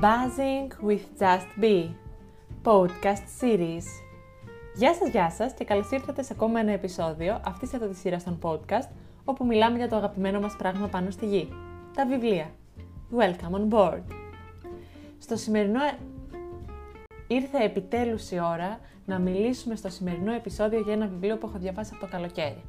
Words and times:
Buzzing 0.00 0.70
with 0.80 1.18
Just 1.18 1.48
Be 1.60 1.88
Podcast 2.62 3.24
Series 3.40 3.84
Γεια 4.74 4.94
σας, 4.94 5.08
γεια 5.08 5.30
σας 5.30 5.52
και 5.54 5.64
καλώς 5.64 5.90
ήρθατε 5.90 6.22
σε 6.22 6.32
ακόμα 6.32 6.60
ένα 6.60 6.72
επεισόδιο 6.72 7.40
αυτής 7.44 7.72
εδώ 7.72 7.86
της 7.86 7.98
σειράς 7.98 8.24
των 8.24 8.38
podcast 8.42 8.88
όπου 9.24 9.46
μιλάμε 9.46 9.76
για 9.76 9.88
το 9.88 9.96
αγαπημένο 9.96 10.40
μας 10.40 10.56
πράγμα 10.56 10.86
πάνω 10.86 11.10
στη 11.10 11.26
γη, 11.26 11.48
τα 11.94 12.06
βιβλία. 12.06 12.50
Welcome 13.18 13.54
on 13.54 13.68
board! 13.74 14.02
Στο 15.18 15.36
σημερινό... 15.36 15.82
Ε- 15.84 15.98
ήρθε 17.26 17.64
επιτέλους 17.64 18.30
η 18.30 18.40
ώρα 18.40 18.80
να 19.04 19.18
μιλήσουμε 19.18 19.76
στο 19.76 19.88
σημερινό 19.88 20.32
επεισόδιο 20.32 20.80
για 20.80 20.92
ένα 20.92 21.06
βιβλίο 21.06 21.36
που 21.36 21.46
έχω 21.46 21.58
διαβάσει 21.58 21.90
από 21.94 22.04
το 22.04 22.10
καλοκαίρι. 22.10 22.62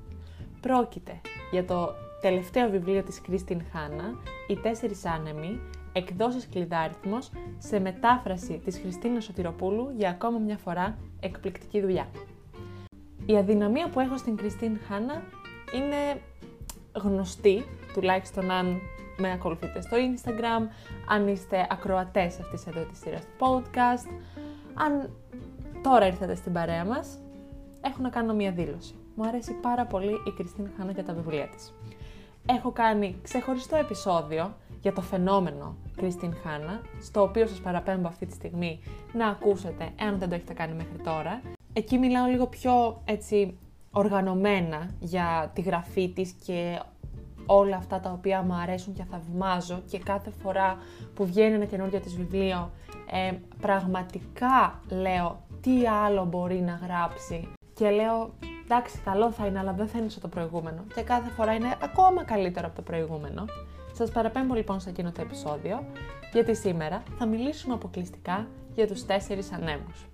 Πρόκειται 0.61 1.21
για 1.51 1.65
το 1.65 1.89
τελευταίο 2.21 2.69
βιβλίο 2.69 3.03
της 3.03 3.21
Κρίστιν 3.21 3.61
Χάνα, 3.71 4.13
«Οι 4.47 4.55
τέσσερις 4.55 5.05
άνεμοι», 5.05 5.59
εκδόσεις 5.93 6.49
κλειδάριθμος, 6.49 7.31
σε 7.57 7.79
μετάφραση 7.79 8.61
της 8.65 8.79
Χριστίνας 8.79 9.23
Σωτηροπούλου 9.23 9.93
για 9.97 10.09
ακόμα 10.09 10.37
μια 10.37 10.57
φορά 10.57 10.97
εκπληκτική 11.19 11.81
δουλειά. 11.81 12.07
Η 13.25 13.37
αδυναμία 13.37 13.89
που 13.89 13.99
έχω 13.99 14.17
στην 14.17 14.35
Κριστίν 14.35 14.79
Χάνα 14.87 15.23
είναι 15.73 16.21
γνωστή, 16.93 17.65
τουλάχιστον 17.93 18.51
αν 18.51 18.81
με 19.17 19.31
ακολουθείτε 19.31 19.81
στο 19.81 19.97
Instagram, 19.97 20.67
αν 21.09 21.27
είστε 21.27 21.67
ακροατές 21.69 22.39
αυτής 22.39 22.67
εδώ 22.67 22.81
της 22.81 22.99
σειράς 22.99 23.23
podcast, 23.39 24.09
αν 24.73 25.09
τώρα 25.83 26.07
ήρθατε 26.07 26.35
στην 26.35 26.53
παρέα 26.53 26.85
μας, 26.85 27.19
έχω 27.81 28.01
να 28.01 28.09
κάνω 28.09 28.33
μια 28.33 28.51
δήλωση. 28.51 28.93
Μου 29.15 29.27
αρέσει 29.27 29.53
πάρα 29.53 29.85
πολύ 29.85 30.11
η 30.27 30.31
Κριστίν 30.37 30.69
Χάνα 30.77 30.93
και 30.93 31.03
τα 31.03 31.13
βιβλία 31.13 31.47
της. 31.47 31.73
Έχω 32.45 32.71
κάνει 32.71 33.15
ξεχωριστό 33.21 33.75
επεισόδιο 33.75 34.53
για 34.81 34.93
το 34.93 35.01
φαινόμενο 35.01 35.75
Κριστίν 35.95 36.33
Χάνα, 36.43 36.81
στο 37.01 37.21
οποίο 37.21 37.47
σας 37.47 37.59
παραπέμπω 37.59 38.07
αυτή 38.07 38.25
τη 38.25 38.33
στιγμή 38.33 38.79
να 39.13 39.27
ακούσετε, 39.27 39.89
εάν 39.99 40.19
δεν 40.19 40.29
το 40.29 40.35
έχετε 40.35 40.53
κάνει 40.53 40.73
μέχρι 40.73 40.97
τώρα. 41.03 41.41
Εκεί 41.73 41.97
μιλάω 41.97 42.27
λίγο 42.27 42.47
πιο 42.47 43.01
έτσι 43.05 43.57
οργανωμένα 43.91 44.89
για 44.99 45.51
τη 45.53 45.61
γραφή 45.61 46.09
της 46.09 46.31
και 46.45 46.79
όλα 47.45 47.75
αυτά 47.75 47.99
τα 47.99 48.11
οποία 48.11 48.41
μου 48.41 48.53
αρέσουν 48.53 48.93
και 48.93 49.03
θαυμάζω 49.03 49.81
και 49.89 49.99
κάθε 49.99 50.29
φορά 50.29 50.77
που 51.13 51.25
βγαίνει 51.25 51.55
ένα 51.55 51.65
καινούργιο 51.65 51.99
της 51.99 52.15
βιβλίο 52.15 52.71
ε, 53.11 53.33
πραγματικά 53.61 54.81
λέω 54.89 55.43
τι 55.61 55.87
άλλο 55.87 56.25
μπορεί 56.25 56.61
να 56.61 56.79
γράψει 56.83 57.47
και 57.73 57.89
λέω 57.89 58.29
εντάξει 58.63 58.99
καλό 59.03 59.31
θα 59.31 59.45
είναι 59.45 59.59
αλλά 59.59 59.73
δεν 59.73 59.87
θα 59.87 59.97
είναι 59.97 60.09
σαν 60.09 60.21
το 60.21 60.27
προηγούμενο 60.27 60.83
και 60.95 61.01
κάθε 61.01 61.29
φορά 61.29 61.53
είναι 61.53 61.75
ακόμα 61.83 62.23
καλύτερο 62.23 62.67
από 62.67 62.75
το 62.75 62.81
προηγούμενο. 62.81 63.45
Σας 63.99 64.11
παραπέμπω 64.11 64.53
λοιπόν 64.53 64.79
σε 64.79 64.89
εκείνο 64.89 65.11
το 65.11 65.21
επεισόδιο 65.21 65.85
γιατί 66.33 66.55
σήμερα 66.55 67.03
θα 67.17 67.25
μιλήσουμε 67.25 67.73
αποκλειστικά 67.73 68.47
για 68.75 68.87
τους 68.87 69.05
τέσσερις 69.05 69.51
ανέμους. 69.51 70.07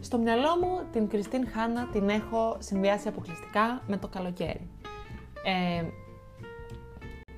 Στο 0.00 0.18
μυαλό 0.18 0.56
μου 0.60 0.80
την 0.92 1.08
Κριστίν 1.08 1.48
Χάνα 1.48 1.88
την 1.92 2.08
έχω 2.08 2.56
συνδυάσει 2.58 3.08
αποκλειστικά 3.08 3.82
με 3.86 3.96
το 3.96 4.08
καλοκαίρι. 4.08 4.70
Ε, 5.44 5.84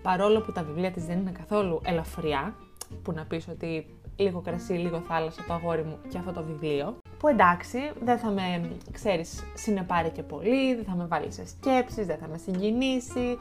παρόλο 0.03 0.41
που 0.41 0.53
τα 0.53 0.63
βιβλία 0.63 0.91
της 0.91 1.05
δεν 1.05 1.19
είναι 1.19 1.31
καθόλου 1.31 1.81
ελαφριά, 1.85 2.55
που 3.03 3.13
να 3.13 3.25
πεις 3.25 3.49
ότι 3.49 3.87
λίγο 4.17 4.41
κρασί, 4.41 4.73
λίγο 4.73 5.01
θάλασσα 5.01 5.45
το 5.47 5.53
αγόρι 5.53 5.83
μου 5.83 5.99
και 6.09 6.19
αυτό 6.19 6.33
το 6.33 6.43
βιβλίο, 6.43 6.97
που 7.19 7.29
εντάξει, 7.29 7.79
δεν 8.03 8.19
θα 8.19 8.31
με, 8.31 8.71
ξέρεις, 8.93 9.43
συνεπάρει 9.55 10.11
και 10.11 10.23
πολύ, 10.23 10.75
δεν 10.75 10.85
θα 10.85 10.95
με 10.95 11.07
βάλει 11.07 11.33
σε 11.33 11.47
σκέψεις, 11.47 12.07
δεν 12.07 12.19
θα 12.19 12.29
με 12.29 12.39
συγκινήσει, 12.39 13.39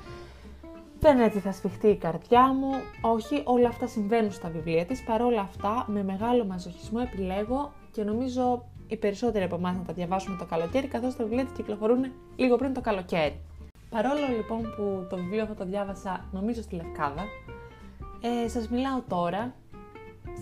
δεν 1.00 1.20
έτσι 1.20 1.40
θα 1.40 1.52
σφιχτεί 1.52 1.88
η 1.88 1.96
καρδιά 1.96 2.54
μου. 2.54 2.72
Όχι, 3.02 3.42
όλα 3.44 3.68
αυτά 3.68 3.88
συμβαίνουν 3.88 4.32
στα 4.32 4.50
βιβλία 4.50 4.86
της. 4.86 5.04
Παρόλα 5.04 5.42
αυτά, 5.42 5.86
με 5.88 6.04
μεγάλο 6.04 6.46
μαζοχισμό 6.46 7.00
επιλέγω 7.04 7.72
και 7.92 8.04
νομίζω 8.04 8.66
οι 8.88 8.98
περισσότεροι 8.98 9.44
από 9.44 9.56
εμάς 9.56 9.76
να 9.76 9.84
τα 9.84 9.94
διαβάσουμε 9.94 10.38
το 10.38 10.46
καλοκαίρι, 10.46 10.88
καθώς 10.88 11.16
τα 11.16 11.24
βιβλία 11.24 11.44
της 11.44 11.54
κυκλοφορούν 11.54 12.06
λίγο 12.36 12.56
πριν 12.56 12.74
το 12.74 12.82
καλοκαίρι. 12.82 13.40
Παρόλο 13.90 14.28
λοιπόν 14.36 14.62
που 14.62 15.08
το 15.10 15.16
βιβλίο 15.16 15.42
αυτό 15.42 15.56
το 15.56 15.66
διάβασα 15.66 16.26
νομίζω 16.32 16.62
στη 16.62 16.76
Λευκάδα, 16.76 17.24
ε, 18.22 18.48
σας 18.48 18.70
μιλάω 18.70 19.02
τώρα, 19.08 19.54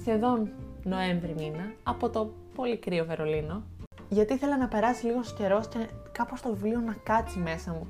σχεδόν 0.02 0.50
Νοέμβρη 0.84 1.34
μήνα, 1.38 1.72
από 1.84 2.10
το 2.10 2.32
πολύ 2.56 2.78
κρύο 2.78 3.06
Βερολίνο, 3.06 3.64
γιατί 4.10 4.34
ήθελα 4.34 4.58
να 4.58 4.68
περάσει 4.68 5.06
λίγος 5.06 5.34
καιρός 5.34 5.68
και 5.68 5.88
κάπως 6.12 6.42
το 6.42 6.50
βιβλίο 6.50 6.80
να 6.80 6.96
κάτσει 7.04 7.40
μέσα 7.40 7.72
μου. 7.72 7.88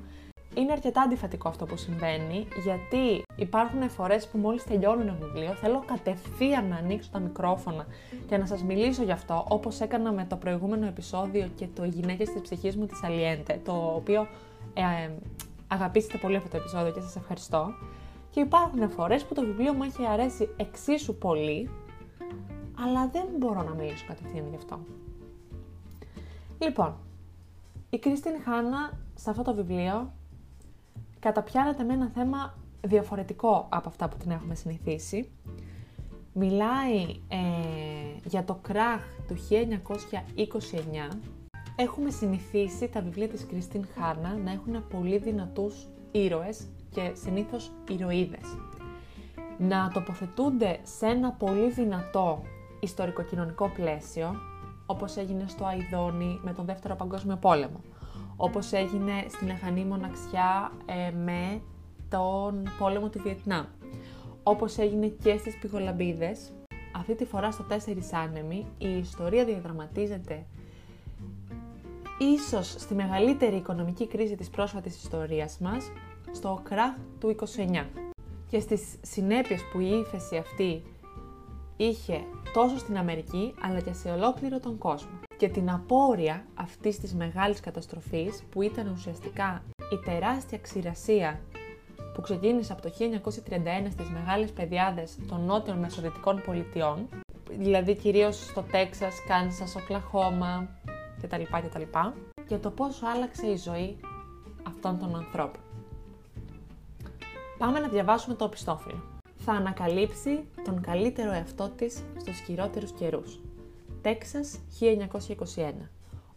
Είναι 0.58 0.72
αρκετά 0.72 1.00
αντιφατικό 1.02 1.48
αυτό 1.48 1.64
που 1.66 1.76
συμβαίνει, 1.76 2.46
γιατί 2.64 3.22
υπάρχουν 3.36 3.90
φορές 3.90 4.28
που 4.28 4.38
μόλις 4.38 4.64
τελειώνω 4.64 5.00
ένα 5.00 5.16
βιβλίο, 5.20 5.52
θέλω 5.52 5.82
κατευθείαν 5.86 6.68
να 6.68 6.76
ανοίξω 6.76 7.10
τα 7.12 7.18
μικρόφωνα 7.18 7.86
και 8.26 8.36
να 8.36 8.46
σας 8.46 8.62
μιλήσω 8.62 9.02
γι' 9.02 9.10
αυτό, 9.10 9.46
όπως 9.48 9.80
έκανα 9.80 10.12
με 10.12 10.26
το 10.28 10.36
προηγούμενο 10.36 10.86
επεισόδιο 10.86 11.48
και 11.56 11.66
το 11.74 11.84
Οι 11.84 11.88
γυναίκες 11.88 12.30
της 12.30 12.40
ψυχής 12.40 12.76
μου 12.76 12.86
της 12.86 13.02
Αλιέντε, 13.02 13.60
το 13.64 13.92
οποίο 13.96 14.26
ε, 14.74 15.10
αγαπήσετε 15.68 16.18
πολύ 16.18 16.36
αυτό 16.36 16.48
το 16.48 16.56
επεισόδιο 16.56 16.92
και 16.92 17.00
σας 17.00 17.16
ευχαριστώ. 17.16 17.72
Και 18.30 18.40
υπάρχουν 18.40 18.90
φορές 18.90 19.24
που 19.24 19.34
το 19.34 19.42
βιβλίο 19.42 19.72
μου 19.72 19.82
έχει 19.82 20.06
αρέσει 20.06 20.48
εξίσου 20.56 21.14
πολύ, 21.14 21.70
αλλά 22.84 23.08
δεν 23.12 23.26
μπορώ 23.38 23.62
να 23.62 23.74
μιλήσω 23.74 24.04
κατευθείαν 24.06 24.46
γι' 24.50 24.56
αυτό. 24.56 24.78
Λοιπόν, 26.58 26.96
η 27.90 27.98
Κρίστιν 27.98 28.34
Χάνα 28.44 28.98
σε 29.14 29.30
αυτό 29.30 29.42
το 29.42 29.54
βιβλίο 29.54 30.12
καταπιάνεται 31.20 31.82
με 31.82 31.92
ένα 31.92 32.10
θέμα 32.14 32.54
διαφορετικό 32.80 33.66
από 33.68 33.88
αυτά 33.88 34.08
που 34.08 34.16
την 34.16 34.30
έχουμε 34.30 34.54
συνηθίσει. 34.54 35.30
Μιλάει 36.32 37.20
ε, 37.28 37.38
για 38.24 38.44
το 38.44 38.58
κράχ 38.62 39.02
του 39.26 39.36
1929. 41.10 41.16
Έχουμε 41.76 42.10
συνηθίσει 42.10 42.88
τα 42.88 43.00
βιβλία 43.00 43.28
της 43.28 43.46
Κριστίν 43.46 43.86
Χάνα 43.94 44.36
να 44.44 44.50
έχουν 44.50 44.88
πολύ 44.88 45.18
δυνατούς 45.18 45.86
ήρωες 46.10 46.66
και 46.90 47.12
συνήθως 47.14 47.72
ηρωίδες. 47.88 48.58
Να 49.58 49.90
τοποθετούνται 49.94 50.78
σε 50.82 51.06
ένα 51.06 51.32
πολύ 51.32 51.70
δυνατό 51.70 52.42
ιστορικοκοινωνικό 52.80 53.68
πλαίσιο, 53.68 54.34
όπως 54.86 55.16
έγινε 55.16 55.44
στο 55.48 55.64
Αϊδόνι 55.64 56.40
με 56.42 56.52
τον 56.52 56.64
Δεύτερο 56.64 56.96
Παγκόσμιο 56.96 57.36
Πόλεμο 57.36 57.80
όπως 58.40 58.72
έγινε 58.72 59.24
στην 59.28 59.50
Αχανή 59.50 59.84
Μοναξιά 59.84 60.72
ε, 60.86 61.10
με 61.10 61.60
τον 62.08 62.62
πόλεμο 62.78 63.08
του 63.08 63.20
Βιετνάμ. 63.22 63.64
Όπως 64.42 64.78
έγινε 64.78 65.06
και 65.06 65.36
στις 65.36 65.58
Πυγολαμπίδες, 65.58 66.52
αυτή 66.96 67.14
τη 67.14 67.24
φορά 67.24 67.50
στο 67.50 67.62
Τέσσερις 67.62 68.12
Άνεμοι, 68.12 68.66
η 68.78 68.98
ιστορία 68.98 69.44
διαδραματίζεται 69.44 70.46
ίσως 72.18 72.70
στη 72.70 72.94
μεγαλύτερη 72.94 73.56
οικονομική 73.56 74.06
κρίση 74.06 74.34
της 74.34 74.50
πρόσφατης 74.50 74.96
ιστορίας 75.02 75.58
μας, 75.58 75.92
στο 76.32 76.60
κράχ 76.62 76.94
του 77.18 77.28
29. 77.28 77.86
Και 78.50 78.60
στις 78.60 78.82
συνέπειες 79.02 79.60
που 79.72 79.80
η 79.80 80.04
ύφεση 80.06 80.36
αυτή 80.36 80.82
είχε 81.76 82.20
τόσο 82.52 82.78
στην 82.78 82.96
Αμερική 82.96 83.54
αλλά 83.60 83.80
και 83.80 83.92
σε 83.92 84.10
ολόκληρο 84.10 84.60
τον 84.60 84.78
κόσμο. 84.78 85.27
Και 85.38 85.48
την 85.48 85.70
απόρρια 85.70 86.44
αυτής 86.54 86.98
της 86.98 87.14
μεγάλης 87.14 87.60
καταστροφής 87.60 88.42
που 88.50 88.62
ήταν 88.62 88.88
ουσιαστικά 88.88 89.62
η 89.92 89.96
τεράστια 90.04 90.58
ξηρασία 90.58 91.40
που 92.14 92.20
ξεκίνησε 92.20 92.72
από 92.72 92.82
το 92.82 92.90
1931 92.98 93.90
στις 93.90 94.08
μεγάλες 94.08 94.50
πεδιάδες 94.50 95.18
των 95.28 95.40
νότιων 95.40 95.78
μεσοδυτικών 95.78 96.42
πολιτιών, 96.46 97.08
δηλαδή 97.50 97.94
κυρίως 97.96 98.44
στο 98.44 98.62
Τέξας, 98.62 99.14
Κάνσας, 99.28 99.76
Οκλαχώμα 99.76 100.68
κτλ. 101.22 101.42
κτλ. 101.42 101.82
και 102.46 102.56
το 102.56 102.70
πόσο 102.70 103.06
άλλαξε 103.06 103.46
η 103.46 103.56
ζωή 103.56 103.96
αυτών 104.66 104.98
των 104.98 105.16
ανθρώπων. 105.16 105.60
Πάμε 107.58 107.80
να 107.80 107.88
διαβάσουμε 107.88 108.34
το 108.34 108.44
οπισθόφυλλο 108.44 109.02
θα 109.50 109.56
ανακαλύψει 109.56 110.44
τον 110.64 110.80
καλύτερο 110.80 111.32
εαυτό 111.32 111.68
της 111.68 112.02
στους 112.20 112.40
χειρότερους 112.40 112.92
καιρούς. 112.92 113.40
Τέξας 114.02 114.58
1921. 114.80 115.72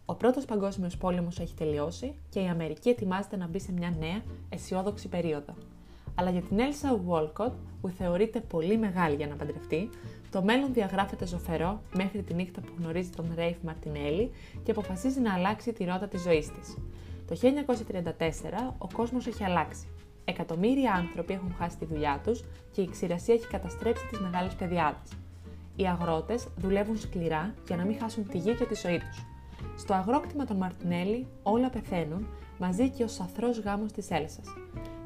Ο 0.04 0.14
πρώτος 0.14 0.44
παγκόσμιος 0.44 0.96
πόλεμος 0.96 1.38
έχει 1.38 1.54
τελειώσει 1.54 2.14
και 2.28 2.40
η 2.40 2.46
Αμερική 2.48 2.88
ετοιμάζεται 2.88 3.36
να 3.36 3.46
μπει 3.46 3.60
σε 3.60 3.72
μια 3.72 3.94
νέα, 3.98 4.22
αισιόδοξη 4.48 5.08
περίοδο. 5.08 5.54
Αλλά 6.14 6.30
για 6.30 6.40
την 6.40 6.58
Έλσα 6.58 7.00
Walcott, 7.08 7.52
που 7.80 7.88
θεωρείται 7.88 8.40
πολύ 8.40 8.78
μεγάλη 8.78 9.16
για 9.16 9.26
να 9.26 9.34
παντρευτεί, 9.34 9.88
το 10.30 10.42
μέλλον 10.42 10.72
διαγράφεται 10.72 11.26
ζωφερό 11.26 11.82
μέχρι 11.94 12.22
τη 12.22 12.34
νύχτα 12.34 12.60
που 12.60 12.72
γνωρίζει 12.78 13.10
τον 13.10 13.32
Ρέιφ 13.34 13.56
Μαρτινέλη 13.62 14.30
και 14.62 14.70
αποφασίζει 14.70 15.20
να 15.20 15.34
αλλάξει 15.34 15.72
τη 15.72 15.84
ρότα 15.84 16.08
της 16.08 16.22
ζωής 16.22 16.52
της. 16.52 16.76
Το 17.26 17.36
1934 17.36 18.74
ο 18.78 18.88
κόσμος 18.92 19.26
έχει 19.26 19.44
αλλάξει. 19.44 19.86
Εκατομμύρια 20.24 20.92
άνθρωποι 20.92 21.32
έχουν 21.32 21.54
χάσει 21.58 21.76
τη 21.76 21.84
δουλειά 21.84 22.20
τους 22.24 22.44
και 22.72 22.80
η 22.80 22.88
ξηρασία 22.90 23.34
έχει 23.34 23.46
καταστρέψει 23.46 24.06
τις 24.06 24.20
μεγάλες 24.20 24.54
πεδιάδε. 24.54 24.98
Οι 25.76 25.86
αγρότες 25.86 26.48
δουλεύουν 26.56 26.98
σκληρά 26.98 27.54
για 27.66 27.76
να 27.76 27.84
μην 27.84 27.98
χάσουν 27.98 28.28
τη 28.28 28.38
γη 28.38 28.54
και 28.54 28.64
τη 28.64 28.74
ζωή 28.74 28.98
τους. 28.98 29.26
Στο 29.76 29.94
αγρόκτημα 29.94 30.44
των 30.44 30.56
Μαρτινέλη 30.56 31.26
όλα 31.42 31.70
πεθαίνουν 31.70 32.26
μαζί 32.58 32.90
και 32.90 33.04
ο 33.04 33.08
σαθρός 33.08 33.58
γάμος 33.58 33.92
της 33.92 34.10
Έλσας. 34.10 34.46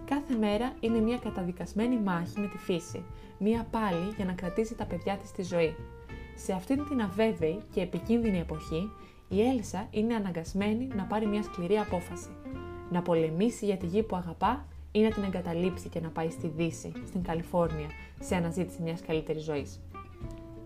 Κάθε 0.05 0.35
μέρα 0.35 0.73
είναι 0.81 0.99
μια 0.99 1.19
καταδικασμένη 1.19 1.99
μάχη 1.99 2.41
με 2.41 2.47
τη 2.47 2.59
φύση, 2.59 3.05
μια 3.39 3.67
πάλι 3.71 4.15
για 4.17 4.25
να 4.25 4.33
κρατήσει 4.33 4.75
τα 4.75 4.85
παιδιά 4.85 5.17
της 5.17 5.29
στη 5.29 5.43
ζωή. 5.43 5.75
Σε 6.37 6.53
αυτήν 6.53 6.89
την 6.89 7.01
αβέβαιη 7.01 7.61
και 7.73 7.81
επικίνδυνη 7.81 8.39
εποχή, 8.39 8.91
η 9.29 9.43
Έλσα 9.43 9.87
είναι 9.91 10.15
αναγκασμένη 10.15 10.89
να 10.97 11.03
πάρει 11.03 11.27
μια 11.27 11.43
σκληρή 11.43 11.79
απόφαση. 11.79 12.29
Να 12.91 13.03
πολεμήσει 13.03 13.65
για 13.65 13.77
τη 13.77 13.87
γη 13.87 14.03
που 14.03 14.17
αγαπά 14.17 14.67
ή 14.93 15.01
να 15.01 15.11
την 15.11 15.23
εγκαταλείψει 15.23 15.89
και 15.89 16.01
να 16.01 16.09
πάει 16.09 16.31
στη 16.31 16.49
Δύση, 16.57 16.93
στην 17.07 17.23
Καλιφόρνια, 17.23 17.87
σε 18.21 18.35
αναζήτηση 18.35 18.83
μιας 18.83 19.01
καλύτερης 19.07 19.43
ζωής. 19.43 19.81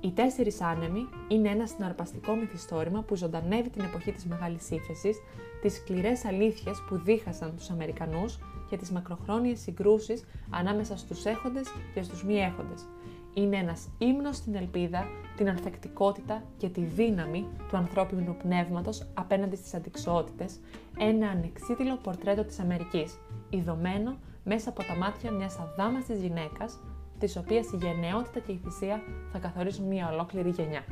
Οι 0.01 0.11
τέσσερις 0.11 0.61
άνεμοι 0.61 1.09
είναι 1.29 1.49
ένα 1.49 1.67
συναρπαστικό 1.67 2.35
μυθιστόρημα 2.35 3.03
που 3.03 3.15
ζωντανεύει 3.17 3.71
την 3.71 3.85
εποχή 3.85 4.13
της 4.13 4.27
Μεγάλης 4.27 4.71
Ήφεση, 4.71 5.15
τις 5.63 5.75
σκληρές 5.75 6.25
αλήθειες 6.25 6.83
που 6.89 6.97
δίχασαν 6.97 7.57
τους 7.57 7.71
Αμερικανούς 7.71 8.39
και 8.71 8.77
τις 8.77 8.91
μακροχρόνιες 8.91 9.61
συγκρούσεις 9.61 10.25
ανάμεσα 10.51 10.97
στους 10.97 11.25
έχοντες 11.25 11.69
και 11.95 12.03
στους 12.03 12.25
μη 12.25 12.35
έχοντες. 12.35 12.87
Είναι 13.35 13.57
ένας 13.57 13.89
ύμνος 13.99 14.37
στην 14.37 14.55
ελπίδα, 14.55 15.07
την 15.37 15.49
ανθεκτικότητα 15.49 16.43
και 16.57 16.69
τη 16.69 16.81
δύναμη 16.81 17.47
του 17.69 17.77
ανθρώπινου 17.77 18.37
πνεύματος 18.43 19.07
απέναντι 19.15 19.57
στις 19.57 19.75
αντικσότητες, 19.75 20.61
ένα 20.99 21.29
ανεξίτηλο 21.29 21.97
πορτρέτο 21.97 22.45
της 22.45 22.59
Αμερικής, 22.59 23.19
ειδωμένο 23.51 24.17
μέσα 24.45 24.69
από 24.69 24.83
τα 24.83 24.95
μάτια 24.97 25.31
μιας 25.31 25.59
αδάμαστης 25.59 26.21
γυναίκας 26.21 26.79
τη 27.21 27.39
οποία 27.39 27.59
η 27.59 27.77
γενναιότητα 27.81 28.41
και 28.41 28.53
η 28.53 28.61
θυσία 28.65 29.03
θα 29.33 29.39
καθορίσουν 29.39 29.87
μια 29.87 30.11
ολόκληρη 30.13 30.51
γενιά. 30.51 30.85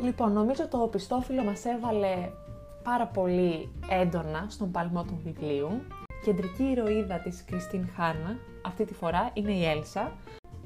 Λοιπόν, 0.00 0.32
νομίζω 0.32 0.68
το 0.68 0.78
πιστόφυλλο 0.78 1.42
μας 1.42 1.64
έβαλε 1.64 2.30
πάρα 2.82 3.06
πολύ 3.06 3.68
έντονα 3.88 4.46
στον 4.48 4.70
παλμό 4.70 5.02
του 5.04 5.20
βιβλίου. 5.24 5.68
Κεντρική 6.24 6.62
ηρωίδα 6.62 7.18
της 7.18 7.44
Κριστίν 7.44 7.88
Χάνα 7.96 8.38
αυτή 8.62 8.84
τη 8.84 8.94
φορά 8.94 9.30
είναι 9.34 9.52
η 9.52 9.64
Έλσα, 9.64 10.12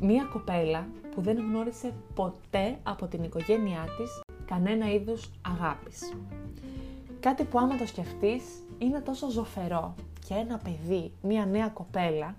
μια 0.01 0.25
κοπέλα 0.33 0.87
που 1.15 1.21
δεν 1.21 1.39
γνώρισε 1.39 1.93
ποτέ 2.15 2.79
από 2.83 3.07
την 3.07 3.23
οικογένειά 3.23 3.85
της 3.99 4.21
κανένα 4.47 4.93
είδους 4.93 5.31
αγάπης. 5.43 6.13
Κάτι 7.21 7.45
που 7.45 7.59
άμα 7.59 7.77
το 7.77 7.87
σκεφτείς 7.87 8.45
είναι 8.79 9.01
τόσο 9.01 9.31
ζωφερό 9.31 9.95
και 10.29 10.35
ένα 10.35 10.59
παιδί, 10.59 11.13
μια 11.23 11.47
νέα 11.47 11.69
κοπέλα, 11.69 12.37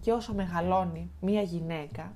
και 0.00 0.12
όσο 0.12 0.34
μεγαλώνει 0.34 1.10
μία 1.20 1.42
γυναίκα 1.42 2.12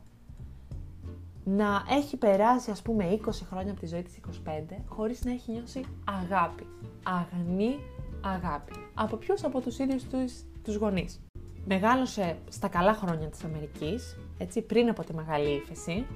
να 1.44 1.82
έχει 1.90 2.16
περάσει 2.16 2.70
ας 2.70 2.82
πούμε 2.82 3.18
20 3.26 3.30
χρόνια 3.50 3.70
από 3.72 3.80
τη 3.80 3.86
ζωή 3.86 4.02
της 4.02 4.20
25 4.44 4.50
χωρίς 4.86 5.24
να 5.24 5.30
έχει 5.30 5.52
νιώσει 5.52 5.84
αγάπη. 6.04 6.66
Αγνή 7.02 7.78
αγάπη. 8.20 8.72
Από 8.94 9.16
ποιους; 9.16 9.44
Από 9.44 9.60
τους 9.60 9.78
ίδιους 9.78 10.04
τους, 10.04 10.32
τους 10.64 10.74
γονείς. 10.74 11.20
Μεγάλωσε 11.64 12.36
στα 12.48 12.68
καλά 12.68 12.94
χρόνια 12.94 13.28
της 13.28 13.44
Αμερικής, 13.44 14.16
έτσι, 14.38 14.62
πριν 14.62 14.88
από 14.88 15.04
τη 15.04 15.14
μεγάλη 15.14 15.48
ύφεση 15.50 16.06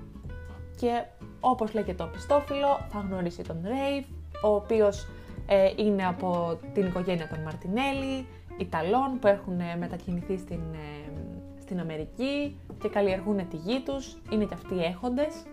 και 0.76 1.04
όπως 1.40 1.74
λέει 1.74 1.84
και 1.84 1.94
το 1.94 2.06
πιστόφυλλο 2.06 2.86
θα 2.88 2.98
γνωρίσει 3.08 3.42
τον 3.42 3.60
Ρέιβ, 3.62 4.04
ο 4.42 4.54
οποίος 4.54 5.06
ε, 5.46 5.72
είναι 5.76 6.06
από 6.06 6.58
την 6.74 6.86
οικογένεια 6.86 7.28
των 7.28 7.40
Μαρτινέλη, 7.40 8.26
Ιταλών 8.56 9.18
που 9.20 9.26
έχουν 9.26 9.60
μετακινηθεί 9.78 10.38
στην 10.38 10.60
ε, 10.74 11.03
στην 11.64 11.80
Αμερική 11.80 12.60
και 12.78 12.88
καλλιεργούν 12.88 13.48
τη 13.48 13.56
γη 13.56 13.82
τους, 13.84 14.16
είναι 14.30 14.44
και 14.44 14.54
αυτοί 14.54 14.84
έχοντες. 14.84 15.44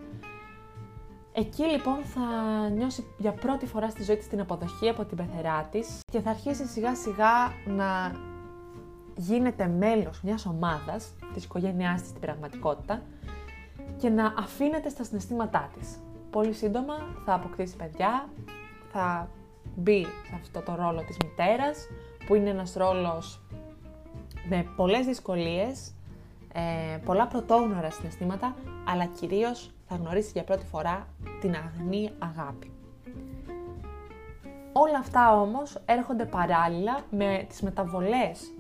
Εκεί 1.34 1.64
λοιπόν 1.64 1.98
θα 2.04 2.22
νιώσει 2.70 3.06
για 3.18 3.32
πρώτη 3.32 3.66
φορά 3.66 3.90
στη 3.90 4.04
ζωή 4.04 4.18
της 4.18 4.28
την 4.28 4.40
αποδοχή 4.40 4.90
από 4.90 5.06
την 5.06 5.18
πεθερά 5.18 5.68
της 5.72 6.00
και 6.12 6.20
θα 6.20 6.30
αρχίσει 6.30 6.66
σιγά 6.66 6.96
σιγά 6.96 7.52
να 7.66 8.12
γίνεται 9.16 9.68
μέλος 9.68 10.22
μιας 10.22 10.46
ομάδας 10.46 11.14
της 11.34 11.44
οικογένειάς 11.44 12.02
της 12.02 12.10
στην 12.10 12.22
πραγματικότητα 12.22 13.02
και 13.98 14.10
να 14.10 14.34
αφήνεται 14.38 14.90
στα 14.90 15.04
συναισθήματά 15.04 15.70
της. 15.78 16.00
Πολύ 16.30 16.54
σύντομα 16.54 16.96
θα 17.26 17.34
αποκτήσει 17.34 17.76
παιδιά, 17.76 18.30
θα 18.92 19.30
μπει 19.76 20.04
σε 20.04 20.36
αυτό 20.36 20.62
το 20.62 20.76
ρόλο 20.76 21.04
της 21.04 21.18
μητέρας 21.24 21.88
που 22.26 22.36
είναι 22.36 22.50
ένας 22.50 22.74
ρόλος 22.74 23.42
με 24.50 24.66
πολλές 24.76 25.06
δυσκολίες 25.06 25.92
ε, 26.54 26.98
πολλά 27.06 27.28
πρωτόγνωρα 27.28 27.92
συναισθήματα, 27.92 28.56
αλλά 28.88 29.06
κυρίως 29.06 29.72
θα 29.88 29.96
γνωρίσεις 29.96 30.32
για 30.32 30.44
πρώτη 30.44 30.66
φορά 30.66 31.08
την 31.42 31.56
αγνή 31.56 32.10
αγάπη. 32.20 32.72
Όλα 34.74 34.98
αυτά 34.98 35.42
όμως 35.42 35.78
έρχονται 35.86 36.26
παράλληλα 36.26 37.00
με 37.10 37.46
τις 37.50 37.62
μεταβολές 37.62 38.52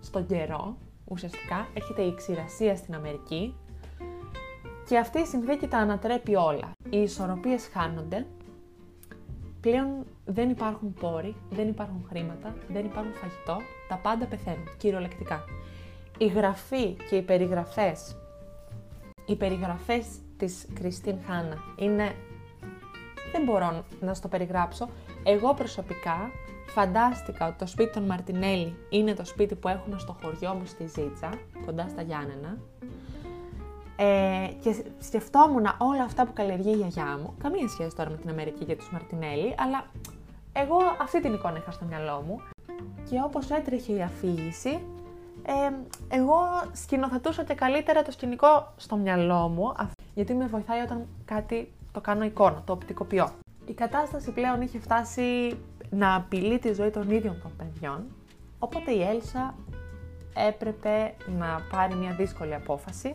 στον 0.00 0.26
καιρό, 0.26 0.76
ουσιαστικά 1.04 1.68
έρχεται 1.74 2.02
η 2.02 2.14
ξηρασία 2.14 2.76
στην 2.76 2.94
Αμερική 2.94 3.54
και 4.88 4.98
αυτή 4.98 5.20
η 5.20 5.24
συνθήκη 5.24 5.66
τα 5.66 5.78
ανατρέπει 5.78 6.34
όλα. 6.34 6.72
Οι 6.90 6.98
ισορροπίες 6.98 7.68
χάνονται, 7.72 8.26
πλέον 9.60 10.06
δεν 10.24 10.50
υπάρχουν 10.50 10.94
πόροι, 10.94 11.36
δεν 11.50 11.68
υπάρχουν 11.68 12.04
χρήματα, 12.08 12.54
δεν 12.68 12.84
υπάρχουν 12.84 13.12
φαγητό, 13.12 13.56
τα 13.88 13.96
πάντα 13.96 14.26
πεθαίνουν, 14.26 14.76
κυριολεκτικά 14.78 15.44
η 16.20 16.26
γραφή 16.26 16.96
και 17.08 17.16
οι 17.16 17.22
περιγραφές, 17.22 18.16
οι 19.26 19.36
περιγραφές 19.36 20.06
της 20.36 20.66
Κριστίν 20.74 21.16
Χάνα 21.26 21.56
είναι, 21.76 22.14
δεν 23.32 23.42
μπορώ 23.44 23.84
να 24.00 24.14
στο 24.14 24.28
περιγράψω, 24.28 24.88
εγώ 25.22 25.54
προσωπικά 25.54 26.30
φαντάστηκα 26.66 27.46
ότι 27.46 27.58
το 27.58 27.66
σπίτι 27.66 27.92
των 27.92 28.02
Μαρτινέλη 28.02 28.76
είναι 28.90 29.14
το 29.14 29.24
σπίτι 29.24 29.54
που 29.54 29.68
έχουν 29.68 29.98
στο 29.98 30.16
χωριό 30.22 30.54
μου 30.54 30.66
στη 30.66 30.86
Ζήτσα, 30.86 31.30
κοντά 31.66 31.88
στα 31.88 32.02
Γιάννενα, 32.02 32.58
ε, 33.96 34.48
και 34.62 34.84
σκεφτόμουν 34.98 35.66
όλα 35.78 36.02
αυτά 36.04 36.26
που 36.26 36.32
καλλιεργεί 36.32 36.70
η 36.70 36.76
γιαγιά 36.76 37.18
μου, 37.22 37.34
καμία 37.42 37.68
σχέση 37.68 37.96
τώρα 37.96 38.10
με 38.10 38.16
την 38.16 38.30
Αμερική 38.30 38.64
και 38.64 38.76
τους 38.76 38.90
Μαρτινέλη, 38.90 39.54
αλλά 39.58 39.84
εγώ 40.52 40.76
αυτή 41.00 41.20
την 41.20 41.34
εικόνα 41.34 41.56
είχα 41.56 41.70
στο 41.70 41.84
μυαλό 41.84 42.24
μου. 42.26 42.40
Και 43.10 43.16
όπως 43.24 43.50
έτρεχε 43.50 43.92
η 43.92 44.02
αφήγηση, 44.02 44.78
ε, 45.50 45.72
εγώ 46.16 46.38
σκηνοθετούσα 46.72 47.44
και 47.44 47.54
καλύτερα 47.54 48.02
το 48.02 48.10
σκηνικό 48.10 48.72
στο 48.76 48.96
μυαλό 48.96 49.48
μου, 49.48 49.72
γιατί 50.14 50.34
με 50.34 50.46
βοηθάει 50.46 50.80
όταν 50.80 51.06
κάτι 51.24 51.72
το 51.92 52.00
κάνω 52.00 52.24
εικόνα, 52.24 52.62
το 52.64 52.72
οπτικοποιώ. 52.72 53.30
Η 53.66 53.72
κατάσταση 53.72 54.30
πλέον 54.30 54.60
είχε 54.60 54.78
φτάσει 54.78 55.58
να 55.90 56.14
απειλεί 56.14 56.58
τη 56.58 56.72
ζωή 56.72 56.90
των 56.90 57.10
ίδιων 57.10 57.40
των 57.42 57.50
παιδιών, 57.56 58.04
οπότε 58.58 58.90
η 58.90 59.02
Έλσα 59.02 59.54
έπρεπε 60.48 61.14
να 61.38 61.60
πάρει 61.70 61.94
μια 61.94 62.10
δύσκολη 62.10 62.54
απόφαση 62.54 63.14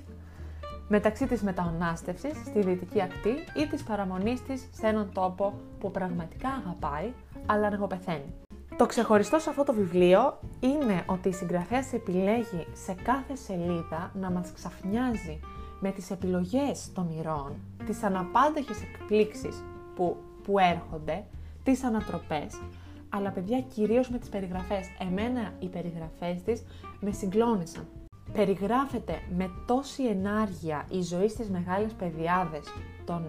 μεταξύ 0.88 1.28
της 1.28 1.42
μετανάστευσης 1.42 2.38
στη 2.46 2.62
δυτική 2.62 3.02
ακτή 3.02 3.36
ή 3.62 3.68
της 3.68 3.84
παραμονής 3.84 4.44
της 4.44 4.70
σε 4.72 4.88
έναν 4.88 5.12
τόπο 5.14 5.54
που 5.80 5.92
πραγματικά 5.92 6.50
αγαπάει, 6.50 7.14
αλλά 7.46 7.68
αργοπεθαίνει. 7.68 8.45
Το 8.78 8.86
ξεχωριστό 8.86 9.40
σε 9.40 9.50
αυτό 9.50 9.64
το 9.64 9.74
βιβλίο 9.74 10.40
είναι 10.60 11.04
ότι 11.06 11.30
η 11.30 11.32
συγγραφέας 11.34 11.94
επιλέγει 11.94 12.68
σε 12.74 12.96
κάθε 13.04 13.36
σελίδα 13.36 14.12
να 14.14 14.32
μας 14.32 14.52
ξαφνιάζει 14.54 15.40
με 15.80 15.92
τις 15.92 16.12
επιλογές 16.12 16.92
των 16.94 17.10
ηρώων, 17.20 17.54
τις 17.86 18.04
αναπάντεχες 18.04 18.78
εκπλήξεις 18.82 19.64
που, 19.96 20.18
που 20.44 20.60
έρχονται, 20.60 21.26
τις 21.64 21.84
ανατροπές, 21.84 22.62
αλλά 23.10 23.30
παιδιά 23.32 23.62
κυρίως 23.62 24.10
με 24.10 24.18
τις 24.18 24.30
περιγραφές. 24.30 24.88
Εμένα 25.00 25.54
οι 25.60 25.68
περιγραφές 25.68 26.42
της 26.44 26.64
με 27.00 27.12
συγκλώνησαν. 27.12 27.88
Περιγράφεται 28.34 29.22
με 29.36 29.50
τόση 29.66 30.04
ενάργεια 30.04 30.86
η 30.90 31.02
ζωή 31.02 31.28
στις 31.30 31.50
μεγάλες 31.50 31.94
παιδιάδες 31.94 32.66
των 33.06 33.26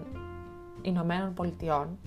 Ηνωμένων 0.81 1.33
Πολιτειών, 1.33 1.97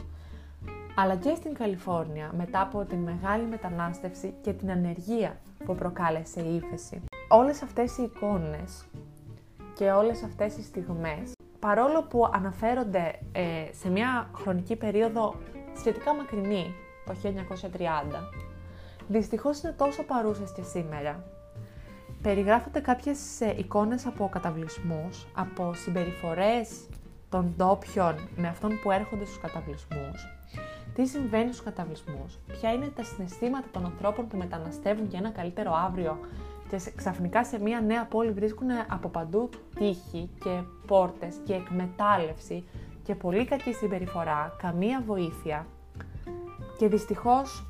αλλά 0.95 1.17
και 1.17 1.35
στην 1.35 1.55
Καλιφόρνια 1.55 2.33
μετά 2.37 2.61
από 2.61 2.85
την 2.85 2.99
μεγάλη 2.99 3.45
μετανάστευση 3.45 4.35
και 4.41 4.53
την 4.53 4.71
ανεργία 4.71 5.37
που 5.65 5.75
προκάλεσε 5.75 6.41
η 6.41 6.55
ύφεση. 6.55 7.03
Όλες 7.29 7.63
αυτές 7.63 7.99
οι 7.99 8.03
εικόνες 8.03 8.85
και 9.75 9.91
όλες 9.91 10.23
αυτές 10.23 10.57
οι 10.57 10.63
στιγμές, 10.63 11.33
παρόλο 11.59 12.03
που 12.03 12.31
αναφέρονται 12.33 13.19
ε, 13.33 13.43
σε 13.73 13.91
μια 13.91 14.31
χρονική 14.35 14.77
περίοδο 14.77 15.35
σχετικά 15.79 16.15
μακρινή, 16.15 16.75
το 17.07 17.15
1930, 17.23 18.39
δυστυχώς 19.09 19.61
είναι 19.63 19.73
τόσο 19.73 20.03
παρούσες 20.03 20.53
και 20.53 20.63
σήμερα. 20.63 21.25
Περιγράφονται 22.23 22.81
κάποιες 22.81 23.41
ε, 23.41 23.55
εικόνες 23.59 24.07
από 24.07 24.29
καταβλισμούς, 24.33 25.27
από 25.35 25.75
συμπεριφορές 25.75 26.89
των 27.29 27.55
ντόπιων 27.57 28.15
με 28.37 28.49
αυτόν 28.49 28.81
που 28.83 28.91
έρχονται 28.91 29.25
στους 29.25 29.39
καταβλισμούς, 29.39 30.27
τι 31.01 31.07
συμβαίνει 31.07 31.53
στους 31.53 31.65
καταβλισμούς, 31.65 32.39
ποια 32.47 32.73
είναι 32.73 32.87
τα 32.87 33.03
συναισθήματα 33.03 33.69
των 33.73 33.85
ανθρώπων 33.85 34.29
που 34.29 34.37
μεταναστεύουν 34.37 35.07
για 35.07 35.19
ένα 35.19 35.31
καλύτερο 35.31 35.73
αύριο. 35.75 36.19
Και 36.69 36.81
ξαφνικά 36.97 37.45
σε 37.45 37.61
μια 37.61 37.81
νέα 37.81 38.05
πόλη 38.05 38.31
βρίσκουν 38.31 38.69
από 38.89 39.09
παντού 39.09 39.49
τύχη 39.75 40.31
και 40.45 40.61
πόρτες 40.87 41.37
και 41.45 41.55
εκμετάλλευση 41.55 42.65
και 43.05 43.15
πολύ 43.15 43.45
κακή 43.45 43.73
συμπεριφορά, 43.73 44.57
καμία 44.59 45.03
βοήθεια. 45.07 45.67
Και 46.79 46.89
δυστυχώς 46.89 47.67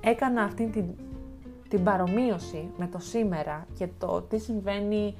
έκανα 0.00 0.42
αυτή 0.42 0.66
την 0.66 0.84
την 1.68 1.84
παρομοίωση 1.84 2.70
με 2.76 2.86
το 2.86 2.98
σήμερα 2.98 3.66
και 3.78 3.88
το 3.98 4.20
τι 4.20 4.38
συμβαίνει 4.38 5.14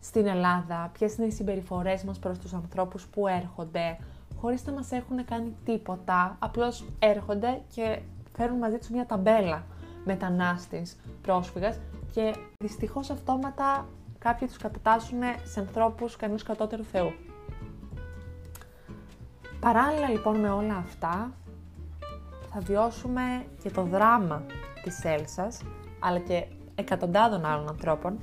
στην 0.00 0.26
Ελλάδα, 0.26 0.90
ποιες 0.92 1.16
είναι 1.16 1.26
οι 1.26 1.30
συμπεριφορές 1.30 2.04
μας 2.04 2.18
προς 2.18 2.38
τους 2.38 2.52
ανθρώπους 2.54 3.06
που 3.06 3.26
έρχονται, 3.26 3.98
χωρίς 4.40 4.64
να 4.64 4.72
μας 4.72 4.92
έχουν 4.92 5.24
κάνει 5.24 5.56
τίποτα, 5.64 6.36
απλώς 6.38 6.84
έρχονται 6.98 7.62
και 7.74 7.98
φέρουν 8.36 8.58
μαζί 8.58 8.78
τους 8.78 8.88
μια 8.88 9.06
ταμπέλα 9.06 9.64
μετανάστης, 10.04 11.00
πρόσφυγας 11.22 11.78
και 12.12 12.34
δυστυχώς 12.58 13.10
αυτόματα 13.10 13.86
κάποιοι 14.18 14.48
τους 14.48 14.56
κατατάσσουν 14.56 15.18
σε 15.44 15.60
ανθρώπους 15.60 16.16
κανείς 16.16 16.42
κατώτερου 16.42 16.84
Θεού. 16.84 17.12
Παράλληλα 19.60 20.08
λοιπόν 20.08 20.40
με 20.40 20.50
όλα 20.50 20.76
αυτά, 20.76 21.32
θα 22.52 22.60
βιώσουμε 22.60 23.46
και 23.62 23.70
το 23.70 23.82
δράμα 23.82 24.42
της 24.82 25.04
Έλσας, 25.04 25.60
αλλά 26.00 26.18
και 26.18 26.46
εκατοντάδων 26.74 27.44
άλλων 27.44 27.68
ανθρώπων, 27.68 28.18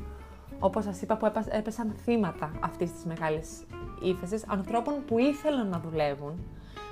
όπως 0.60 0.84
σας 0.84 1.02
είπα 1.02 1.18
που 1.18 1.32
έπεσαν 1.50 1.96
θύματα 2.04 2.52
αυτής 2.60 2.92
της 2.92 3.06
μεγάλης 3.06 3.66
ύφεσης, 4.02 4.44
ανθρώπων 4.48 4.94
που 5.08 5.20
ήθελαν 5.20 5.68
να 5.68 5.80
δουλεύουν, 5.80 6.44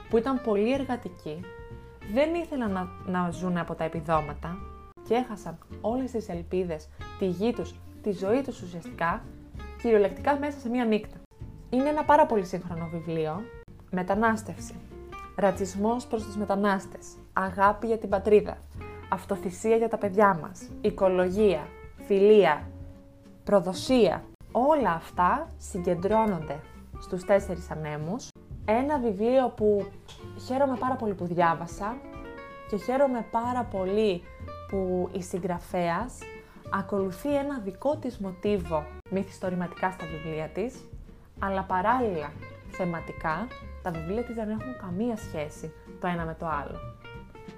που 0.10 0.18
ήταν 0.18 0.42
πολύ 0.42 0.74
εργατικοί, 0.74 1.40
δεν 2.14 2.36
ήθελαν 2.36 2.72
να, 2.72 2.88
να 3.06 3.32
ζουν 3.32 3.58
από 3.58 3.76
τα 3.76 3.84
επιδόματα 3.84 4.58
και 5.08 5.14
έχασαν 5.14 5.58
όλες 5.82 6.12
τις 6.12 6.30
ελπίδες, 6.30 6.90
τη 7.20 7.26
γη 7.26 7.54
τους, 7.54 7.76
τη 8.02 8.12
ζωή 8.12 8.42
τους 8.42 8.62
ουσιαστικά, 8.62 9.24
κυριολεκτικά 9.82 10.38
μέσα 10.40 10.60
σε 10.60 10.70
μία 10.70 10.86
νύχτα. 10.86 11.18
Είναι 11.70 11.90
ένα 11.90 12.04
πάρα 12.04 12.26
πολύ 12.26 12.46
σύγχρονο 12.46 12.90
βιβλίο, 12.92 13.42
μετανάστευση, 13.92 14.76
ρατσισμός 15.36 16.06
προς 16.06 16.24
τους 16.24 16.36
μετανάστες, 16.36 17.08
αγάπη 17.34 17.88
για 17.88 17.98
την 17.98 18.10
πατρίδα, 18.10 18.58
αυτοθυσία 19.10 19.76
για 19.76 19.90
τα 19.90 19.98
παιδιά 19.98 20.40
μας, 20.42 20.70
οικολογία, 20.82 21.68
φιλία, 22.08 22.68
προδοσία. 23.44 24.24
Όλα 24.52 24.92
αυτά 24.92 25.50
συγκεντρώνονται 25.58 26.60
στους 27.06 27.24
τέσσερις 27.24 27.72
ανέμους. 27.72 28.28
Ένα 28.66 29.00
βιβλίο 29.00 29.50
που 29.50 29.86
χαίρομαι 30.46 30.78
πάρα 30.80 30.96
πολύ 30.96 31.14
που 31.14 31.26
διάβασα 31.26 31.98
και 32.70 32.78
χαίρομαι 32.78 33.26
πάρα 33.32 33.64
πολύ 33.64 34.24
που 34.70 35.10
η 35.12 35.22
συγγραφέας 35.22 36.18
ακολουθεί 36.74 37.36
ένα 37.36 37.60
δικό 37.60 37.96
της 37.96 38.18
μοτίβο 38.18 38.86
μυθιστορηματικά 39.12 39.92
στα 39.92 40.06
βιβλία 40.06 40.48
της, 40.48 40.76
αλλά 41.40 41.62
παράλληλα 41.64 42.32
θεματικά 42.72 43.48
τα 43.84 43.92
βιβλία 43.92 44.24
της 44.24 44.36
δεν 44.36 44.50
έχουν 44.50 44.78
καμία 44.82 45.18
σχέση 45.18 45.74
το 46.00 46.08
ένα 46.08 46.26
με 46.26 46.36
το 46.40 46.46
άλλο. 46.46 46.80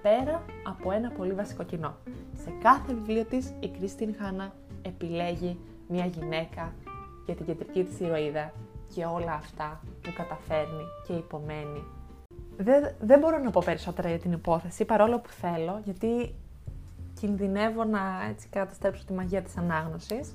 Πέρα 0.02 0.44
από 0.64 0.92
ένα 0.92 1.10
πολύ 1.10 1.34
βασικό 1.34 1.64
κοινό. 1.64 1.96
Σε 2.44 2.52
κάθε 2.62 2.94
βιβλίο 2.94 3.26
της 3.26 3.54
η 3.60 3.68
Κρίστιν 3.68 4.16
Χάνα 4.20 4.54
επιλέγει 4.82 5.60
μια 5.88 6.06
γυναίκα 6.06 6.74
για 7.26 7.36
την 7.36 7.46
κεντρική 7.46 7.84
της 7.84 8.00
ηρωίδα 8.00 8.54
και 8.96 9.06
όλα 9.06 9.34
αυτά 9.34 9.82
που 10.02 10.14
καταφέρνει 10.16 10.84
και 11.08 11.14
υπομένει. 11.14 11.84
Δεν, 12.58 12.96
δεν 13.00 13.20
μπορώ 13.20 13.38
να 13.38 13.52
πω 13.52 13.62
περισσότερα 13.66 14.10
για 14.10 14.20
την 14.20 14.32
υπόθεση, 14.32 14.86
παρόλο 14.86 15.20
που 15.20 15.30
θέλω, 15.30 15.82
γιατί 15.84 16.36
κινδυνεύω 17.20 17.84
να 17.84 18.00
έτσι 18.30 18.48
καταστρέψω 18.48 19.04
τη 19.06 19.14
μαγεία 19.14 19.42
της 19.42 19.58
ανάγνωσης. 19.58 20.32